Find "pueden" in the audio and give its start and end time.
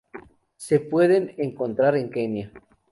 0.79-1.35